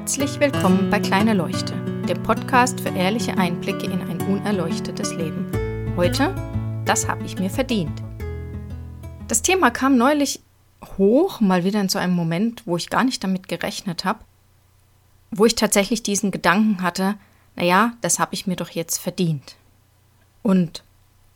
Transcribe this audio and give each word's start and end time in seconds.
Herzlich 0.00 0.40
willkommen 0.40 0.88
bei 0.88 0.98
Kleine 0.98 1.34
Leuchte, 1.34 1.74
dem 2.08 2.22
Podcast 2.22 2.80
für 2.80 2.88
ehrliche 2.88 3.36
Einblicke 3.36 3.84
in 3.84 4.00
ein 4.00 4.22
unerleuchtetes 4.22 5.12
Leben. 5.12 5.92
Heute, 5.94 6.34
das 6.86 7.06
habe 7.06 7.26
ich 7.26 7.38
mir 7.38 7.50
verdient. 7.50 7.92
Das 9.28 9.42
Thema 9.42 9.70
kam 9.70 9.98
neulich 9.98 10.40
hoch, 10.96 11.40
mal 11.40 11.64
wieder 11.64 11.82
in 11.82 11.90
so 11.90 11.98
einem 11.98 12.14
Moment, 12.14 12.66
wo 12.66 12.78
ich 12.78 12.88
gar 12.88 13.04
nicht 13.04 13.22
damit 13.22 13.46
gerechnet 13.46 14.06
habe, 14.06 14.20
wo 15.32 15.44
ich 15.44 15.54
tatsächlich 15.54 16.02
diesen 16.02 16.30
Gedanken 16.30 16.82
hatte, 16.82 17.16
naja, 17.54 17.92
das 18.00 18.18
habe 18.18 18.34
ich 18.34 18.46
mir 18.46 18.56
doch 18.56 18.70
jetzt 18.70 18.96
verdient. 18.96 19.54
Und 20.42 20.82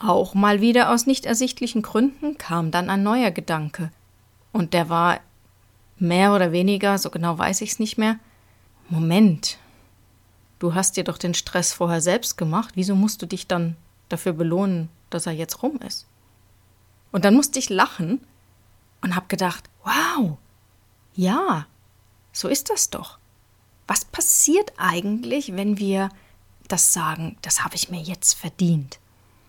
auch 0.00 0.32
mal 0.32 0.62
wieder 0.62 0.90
aus 0.90 1.06
nicht 1.06 1.26
ersichtlichen 1.26 1.82
Gründen 1.82 2.38
kam 2.38 2.70
dann 2.70 2.88
ein 2.88 3.02
neuer 3.02 3.32
Gedanke. 3.32 3.90
Und 4.50 4.72
der 4.72 4.88
war 4.88 5.20
mehr 5.98 6.34
oder 6.34 6.52
weniger, 6.52 6.96
so 6.96 7.10
genau 7.10 7.36
weiß 7.36 7.60
ich 7.60 7.72
es 7.72 7.78
nicht 7.78 7.98
mehr, 7.98 8.18
Moment, 8.88 9.58
du 10.58 10.74
hast 10.74 10.96
dir 10.96 11.04
doch 11.04 11.18
den 11.18 11.34
Stress 11.34 11.72
vorher 11.72 12.00
selbst 12.00 12.36
gemacht, 12.36 12.72
wieso 12.76 12.94
musst 12.94 13.20
du 13.20 13.26
dich 13.26 13.46
dann 13.46 13.76
dafür 14.08 14.32
belohnen, 14.32 14.88
dass 15.10 15.26
er 15.26 15.32
jetzt 15.32 15.62
rum 15.62 15.78
ist? 15.78 16.06
Und 17.10 17.24
dann 17.24 17.34
musste 17.34 17.58
ich 17.58 17.68
lachen 17.68 18.20
und 19.00 19.16
habe 19.16 19.26
gedacht, 19.26 19.68
wow, 19.82 20.36
ja, 21.14 21.66
so 22.32 22.48
ist 22.48 22.70
das 22.70 22.90
doch. 22.90 23.18
Was 23.88 24.04
passiert 24.04 24.72
eigentlich, 24.76 25.56
wenn 25.56 25.78
wir 25.78 26.10
das 26.68 26.92
sagen, 26.92 27.36
das 27.42 27.64
habe 27.64 27.74
ich 27.74 27.90
mir 27.90 28.00
jetzt 28.00 28.34
verdient? 28.34 28.98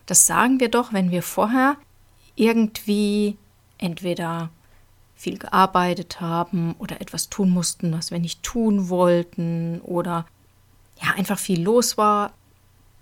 Das 0.06 0.26
sagen 0.26 0.60
wir 0.60 0.70
doch, 0.70 0.94
wenn 0.94 1.12
wir 1.12 1.22
vorher 1.22 1.76
irgendwie 2.36 3.38
entweder 3.78 4.50
viel 5.18 5.40
gearbeitet 5.40 6.22
haben 6.22 6.76
oder 6.78 7.02
etwas 7.02 7.30
tun 7.30 7.50
mussten, 7.50 7.92
was 7.92 8.12
wir 8.12 8.20
nicht 8.20 8.44
tun 8.44 8.88
wollten 8.88 9.82
oder 9.82 10.28
ja, 11.02 11.12
einfach 11.18 11.40
viel 11.40 11.62
los 11.62 11.98
war. 11.98 12.34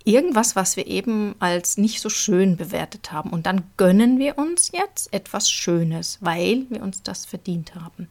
Irgendwas, 0.06 0.56
was 0.56 0.78
wir 0.78 0.88
eben 0.88 1.36
als 1.40 1.78
nicht 1.78 2.00
so 2.00 2.10
schön 2.10 2.58
bewertet 2.58 3.12
haben. 3.12 3.32
Und 3.32 3.46
dann 3.46 3.64
gönnen 3.76 4.18
wir 4.18 4.38
uns 4.38 4.72
jetzt 4.72 5.12
etwas 5.14 5.50
Schönes, 5.50 6.20
weil 6.22 6.66
wir 6.70 6.82
uns 6.82 7.04
das 7.04 7.26
verdient 7.26 7.76
haben. 7.76 8.08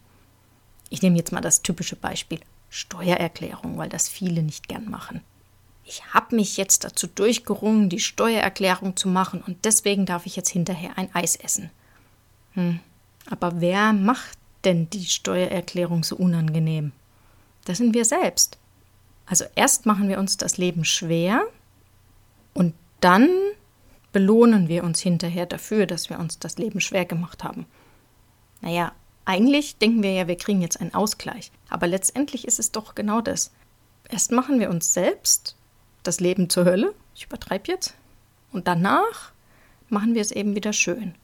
Ich 0.91 1.03
nehme 1.03 1.17
jetzt 1.17 1.33
mal 1.33 1.41
das 1.41 1.63
typische 1.63 1.97
Beispiel 1.97 2.41
Steuererklärung, 2.69 3.79
weil 3.79 3.89
das 3.89 4.09
viele 4.09 4.43
nicht 4.43 4.69
gern 4.69 4.91
machen. 4.91 5.23
Ich 5.85 6.03
habe 6.13 6.37
mich 6.37 6.57
jetzt 6.57 6.85
dazu 6.85 7.07
durchgerungen, 7.07 7.89
die 7.89 8.01
Steuererklärung 8.01 8.97
zu 8.97 9.09
machen 9.09 9.43
und 9.47 9.65
deswegen 9.65 10.07
darf 10.07 10.27
ich 10.27 10.35
jetzt 10.35 10.49
hinterher 10.49 10.99
ein 10.99 11.15
Eis 11.15 11.37
essen. 11.37 11.71
Hm, 12.55 12.81
aber 13.31 13.61
wer 13.61 13.93
macht 13.93 14.39
denn 14.65 14.89
die 14.91 15.05
Steuererklärung 15.05 16.05
so 16.05 16.17
unangenehm? 16.17 16.93
Das 17.65 17.79
sind 17.79 17.95
wir 17.95 18.05
selbst. 18.05 18.59
Also 19.27 19.45
erst 19.55 19.87
machen 19.87 20.09
wir 20.09 20.19
uns 20.19 20.37
das 20.37 20.59
Leben 20.59 20.85
schwer 20.85 21.43
und 22.53 22.75
dann 23.01 23.29
belohnen 24.13 24.69
wir 24.69 24.85
uns 24.85 25.01
hinterher 25.01 25.47
dafür, 25.47 25.87
dass 25.87 26.11
wir 26.11 26.19
uns 26.19 26.39
das 26.39 26.59
Leben 26.59 26.81
schwer 26.81 27.05
gemacht 27.05 27.43
haben. 27.43 27.67
Naja, 28.61 28.93
eigentlich 29.25 29.79
denken 29.79 30.03
wir 30.03 30.13
ja, 30.13 30.29
wir 30.29 30.37
kriegen 30.37 30.61
jetzt 30.61 30.81
einen 30.81 30.95
Ausgleich. 30.95 31.51
Aber 31.71 31.87
letztendlich 31.87 32.47
ist 32.47 32.59
es 32.59 32.71
doch 32.71 32.95
genau 32.95 33.23
das. 33.23 33.53
Erst 34.09 34.31
machen 34.31 34.61
wir 34.61 34.69
uns 34.71 34.93
selbst 34.93 35.57
das 36.03 36.21
Leben 36.21 36.51
zur 36.51 36.67
Hölle, 36.67 36.95
ich 37.15 37.25
übertreibe 37.25 37.73
jetzt, 37.73 37.95
und 38.53 38.69
danach 38.69 39.33
machen 39.89 40.15
wir 40.15 40.21
es 40.21 40.31
eben 40.31 40.55
wieder 40.55 40.75
schön 40.75 41.15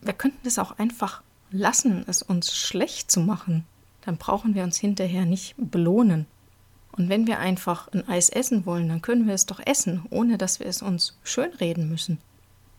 wir 0.00 0.12
könnten 0.12 0.46
es 0.46 0.58
auch 0.58 0.78
einfach 0.78 1.22
lassen, 1.50 2.04
es 2.06 2.22
uns 2.22 2.54
schlecht 2.54 3.10
zu 3.10 3.20
machen. 3.20 3.64
Dann 4.02 4.16
brauchen 4.16 4.54
wir 4.54 4.64
uns 4.64 4.78
hinterher 4.78 5.24
nicht 5.24 5.54
belohnen. 5.58 6.26
Und 6.92 7.08
wenn 7.08 7.26
wir 7.26 7.38
einfach 7.38 7.88
ein 7.92 8.08
Eis 8.08 8.28
essen 8.28 8.66
wollen, 8.66 8.88
dann 8.88 9.02
können 9.02 9.26
wir 9.26 9.34
es 9.34 9.46
doch 9.46 9.60
essen, 9.64 10.04
ohne 10.10 10.38
dass 10.38 10.60
wir 10.60 10.66
es 10.66 10.82
uns 10.82 11.16
schönreden 11.22 11.88
müssen. 11.88 12.18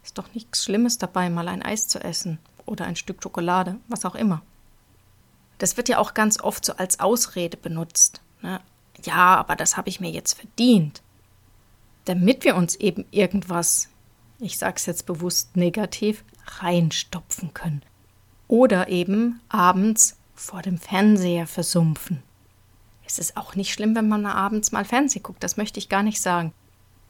Ist 0.04 0.18
doch 0.18 0.34
nichts 0.34 0.64
Schlimmes 0.64 0.98
dabei, 0.98 1.30
mal 1.30 1.48
ein 1.48 1.62
Eis 1.62 1.88
zu 1.88 2.04
essen 2.04 2.40
oder 2.66 2.86
ein 2.86 2.96
Stück 2.96 3.22
Schokolade, 3.22 3.78
was 3.88 4.06
auch 4.06 4.16
immer. 4.16 4.42
Das 5.58 5.78
wird 5.78 5.90
ja 5.90 6.00
auch 6.00 6.14
ganz 6.14 6.40
oft 6.40 6.66
so 6.66 6.74
als 6.74 7.00
Ausrede 7.00 7.58
benutzt. 7.58 8.22
Ne? 8.42 8.62
Ja, 9.04 9.36
aber 9.36 9.56
das 9.56 9.78
habe 9.78 9.90
ich 9.90 10.00
mir 10.00 10.10
jetzt 10.10 10.34
verdient. 10.34 11.02
Damit 12.06 12.44
wir 12.44 12.56
uns 12.56 12.76
eben 12.76 13.06
irgendwas, 13.12 13.89
ich 14.40 14.58
sage 14.58 14.76
es 14.78 14.86
jetzt 14.86 15.06
bewusst 15.06 15.56
negativ, 15.58 16.24
reinstopfen 16.46 17.54
können. 17.54 17.82
Oder 18.48 18.90
eben 18.90 19.42
abends 19.50 20.18
vor 20.34 20.62
dem 20.62 20.78
Fernseher 20.78 21.46
versumpfen. 21.46 22.24
Es 23.06 23.20
ist 23.20 23.38
auch 23.38 23.56
nicht 23.56 23.74
schlimm, 23.74 23.96
wenn 23.96 24.08
man 24.08 24.26
abends 24.26 24.72
mal 24.72 24.86
Fernsehen 24.86 25.24
guckt, 25.24 25.44
das 25.44 25.58
möchte 25.58 25.80
ich 25.80 25.90
gar 25.90 26.04
nicht 26.04 26.22
sagen. 26.22 26.54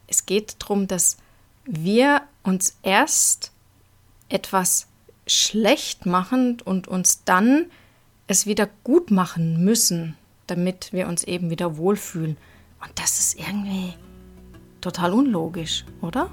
Es 0.07 0.25
geht 0.25 0.55
darum, 0.59 0.87
dass 0.87 1.17
wir 1.65 2.21
uns 2.43 2.77
erst 2.81 3.51
etwas 4.29 4.87
schlecht 5.27 6.05
machen 6.05 6.61
und 6.61 6.87
uns 6.87 7.23
dann 7.25 7.65
es 8.27 8.45
wieder 8.45 8.67
gut 8.83 9.11
machen 9.11 9.63
müssen, 9.63 10.15
damit 10.47 10.93
wir 10.93 11.07
uns 11.07 11.23
eben 11.23 11.49
wieder 11.49 11.77
wohlfühlen. 11.77 12.37
Und 12.81 12.91
das 12.95 13.19
ist 13.19 13.39
irgendwie 13.39 13.93
total 14.81 15.13
unlogisch, 15.13 15.85
oder? 16.01 16.31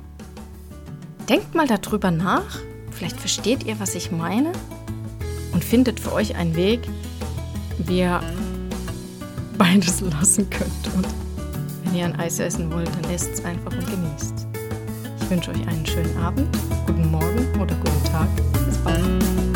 Denkt 1.28 1.54
mal 1.54 1.66
darüber 1.66 2.10
nach, 2.10 2.60
Vielleicht 2.96 3.20
versteht 3.20 3.64
ihr, 3.64 3.78
was 3.78 3.94
ich 3.94 4.10
meine 4.10 4.52
und 5.52 5.62
findet 5.62 6.00
für 6.00 6.12
euch 6.14 6.34
einen 6.34 6.56
Weg, 6.56 6.80
wie 7.78 7.98
ihr 7.98 8.22
beides 9.58 10.00
lassen 10.00 10.48
könnt. 10.48 10.94
Und 10.94 11.06
wenn 11.84 11.94
ihr 11.94 12.06
ein 12.06 12.18
Eis 12.18 12.38
essen 12.38 12.72
wollt, 12.72 12.88
dann 12.88 13.10
esst 13.10 13.34
es 13.34 13.44
einfach 13.44 13.72
und 13.72 13.86
genießt. 13.86 14.46
Ich 15.20 15.30
wünsche 15.30 15.50
euch 15.50 15.68
einen 15.68 15.84
schönen 15.84 16.16
Abend, 16.16 16.48
guten 16.86 17.10
Morgen 17.10 17.60
oder 17.60 17.74
guten 17.74 18.04
Tag. 18.04 18.28
Bis 18.64 18.78
bald. 18.78 19.55